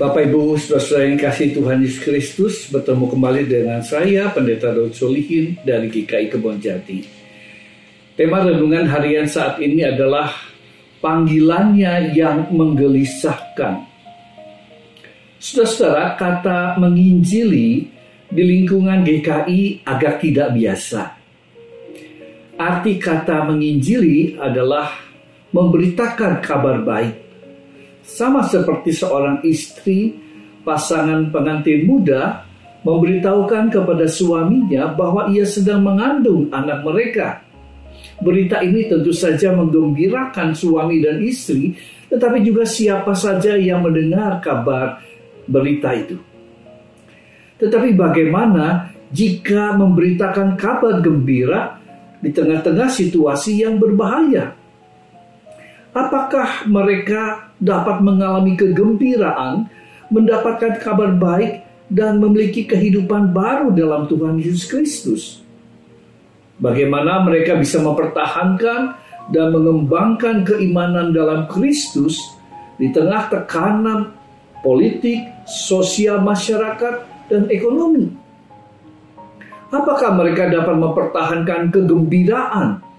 [0.00, 5.60] Bapak Ibu saudara yang kasih Tuhan Yesus Kristus bertemu kembali dengan saya Pendeta Daud Solihin
[5.60, 7.04] dari GKI Kebon Jati.
[8.16, 10.32] Tema renungan harian saat ini adalah
[11.04, 13.84] panggilannya yang menggelisahkan.
[15.36, 17.92] Saudara-saudara, kata menginjili
[18.32, 21.12] di lingkungan GKI agak tidak biasa.
[22.56, 24.96] Arti kata menginjili adalah
[25.52, 27.29] memberitakan kabar baik
[28.10, 30.18] sama seperti seorang istri,
[30.66, 32.42] pasangan pengantin muda
[32.82, 37.46] memberitahukan kepada suaminya bahwa ia sedang mengandung anak mereka.
[38.20, 41.72] Berita ini tentu saja menggembirakan suami dan istri,
[42.10, 45.00] tetapi juga siapa saja yang mendengar kabar
[45.48, 46.20] berita itu.
[47.56, 51.80] Tetapi bagaimana jika memberitakan kabar gembira
[52.20, 54.59] di tengah-tengah situasi yang berbahaya?
[55.90, 59.66] Apakah mereka dapat mengalami kegembiraan,
[60.06, 65.22] mendapatkan kabar baik, dan memiliki kehidupan baru dalam Tuhan Yesus Kristus?
[66.62, 68.94] Bagaimana mereka bisa mempertahankan
[69.34, 72.22] dan mengembangkan keimanan dalam Kristus
[72.78, 74.14] di tengah tekanan
[74.62, 78.14] politik, sosial masyarakat, dan ekonomi?
[79.74, 82.89] Apakah mereka dapat mempertahankan kegembiraan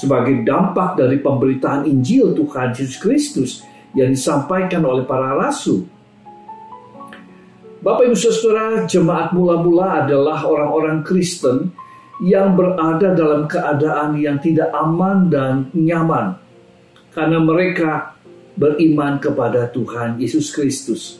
[0.00, 3.50] sebagai dampak dari pemberitaan Injil Tuhan Yesus Kristus
[3.92, 5.84] yang disampaikan oleh para rasul.
[7.84, 11.72] Bapak Ibu Saudara, jemaat mula-mula adalah orang-orang Kristen
[12.20, 16.36] yang berada dalam keadaan yang tidak aman dan nyaman
[17.16, 18.12] karena mereka
[18.52, 21.16] beriman kepada Tuhan Yesus Kristus.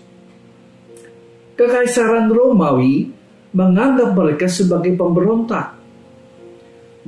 [1.57, 3.09] Kekaisaran Romawi
[3.57, 5.80] menganggap mereka sebagai pemberontak.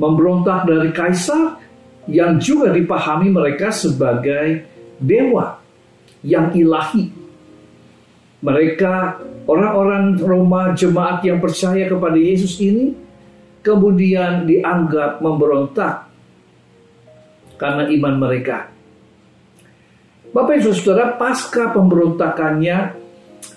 [0.03, 1.63] Memberontak dari kaisar
[2.11, 4.67] yang juga dipahami mereka sebagai
[4.99, 5.63] dewa
[6.27, 7.07] yang ilahi.
[8.43, 12.91] Mereka orang-orang Roma jemaat yang percaya kepada Yesus ini
[13.63, 16.11] kemudian dianggap memberontak
[17.55, 18.67] karena iman mereka.
[20.35, 22.99] Bapak Ibu Saudara, pasca pemberontakannya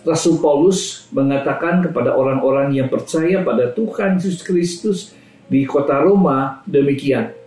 [0.06, 5.00] Rasul Paulus mengatakan kepada orang-orang yang percaya pada Tuhan Yesus Kristus
[5.45, 7.45] di kota Roma demikian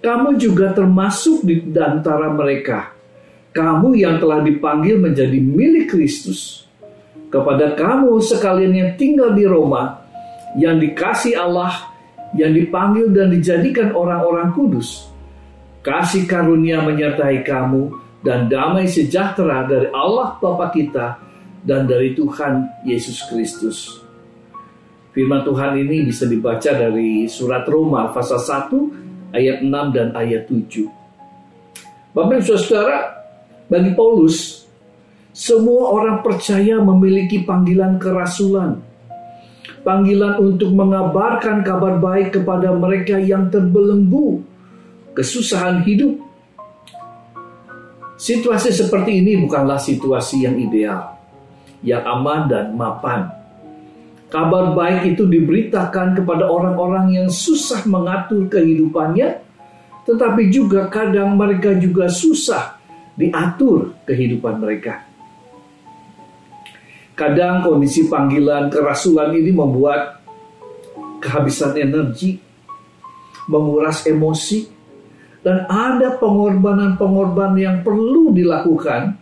[0.00, 2.96] kamu juga termasuk di antara mereka.
[3.52, 6.64] Kamu yang telah dipanggil menjadi milik Kristus.
[7.28, 10.02] Kepada kamu sekalian yang tinggal di Roma,
[10.56, 11.92] yang dikasih Allah,
[12.32, 15.12] yang dipanggil dan dijadikan orang-orang kudus.
[15.84, 17.92] Kasih karunia menyertai kamu
[18.24, 21.20] dan damai sejahtera dari Allah Bapa kita
[21.62, 24.09] dan dari Tuhan Yesus Kristus.
[25.10, 30.86] Firman Tuhan ini bisa dibaca dari surat Roma pasal 1 ayat 6 dan ayat 7.
[32.14, 33.26] Bapak Ibu Saudara,
[33.66, 34.66] bagi Paulus,
[35.34, 38.78] semua orang percaya memiliki panggilan kerasulan.
[39.82, 44.46] Panggilan untuk mengabarkan kabar baik kepada mereka yang terbelenggu,
[45.18, 46.22] kesusahan hidup.
[48.14, 51.18] Situasi seperti ini bukanlah situasi yang ideal,
[51.82, 53.39] yang aman dan mapan
[54.30, 59.42] Kabar baik itu diberitakan kepada orang-orang yang susah mengatur kehidupannya,
[60.06, 62.78] tetapi juga kadang mereka juga susah
[63.18, 65.02] diatur kehidupan mereka.
[67.18, 70.22] Kadang kondisi panggilan kerasulan ini membuat
[71.18, 72.38] kehabisan energi,
[73.50, 74.70] menguras emosi,
[75.42, 79.18] dan ada pengorbanan-pengorbanan yang perlu dilakukan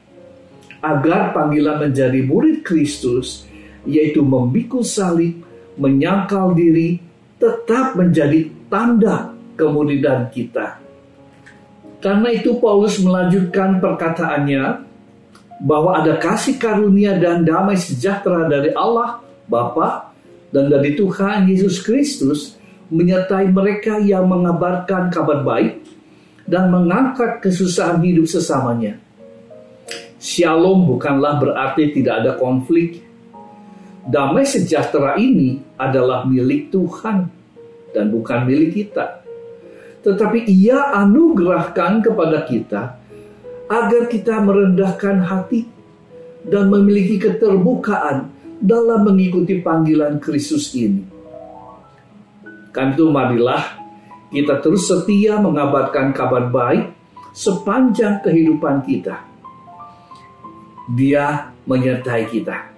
[0.84, 3.48] agar panggilan menjadi murid Kristus
[3.84, 5.42] yaitu memikul salib,
[5.78, 6.98] menyangkal diri,
[7.38, 10.78] tetap menjadi tanda kemudian kita.
[11.98, 14.86] Karena itu Paulus melanjutkan perkataannya
[15.58, 19.18] bahwa ada kasih karunia dan damai sejahtera dari Allah
[19.50, 20.14] Bapa
[20.54, 22.54] dan dari Tuhan Yesus Kristus
[22.88, 25.82] menyertai mereka yang mengabarkan kabar baik
[26.46, 28.96] dan mengangkat kesusahan hidup sesamanya.
[30.22, 33.04] Shalom bukanlah berarti tidak ada konflik,
[34.08, 37.28] damai sejahtera ini adalah milik Tuhan
[37.92, 39.20] dan bukan milik kita.
[40.00, 42.96] Tetapi ia anugerahkan kepada kita
[43.68, 45.68] agar kita merendahkan hati
[46.48, 51.04] dan memiliki keterbukaan dalam mengikuti panggilan Kristus ini.
[52.72, 53.76] Kan itu marilah
[54.32, 56.96] kita terus setia mengabarkan kabar baik
[57.36, 59.20] sepanjang kehidupan kita.
[60.96, 62.77] Dia menyertai kita.